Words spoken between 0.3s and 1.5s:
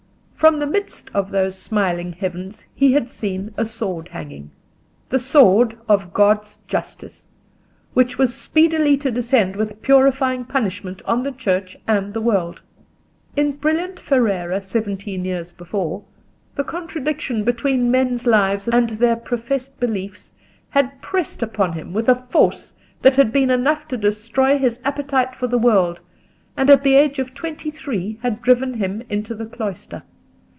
From the midst of